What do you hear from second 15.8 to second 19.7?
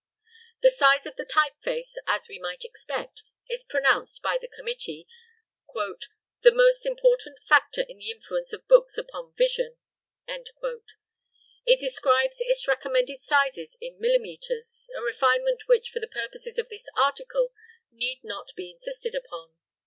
for the purposes of this article, need not be insisted upon.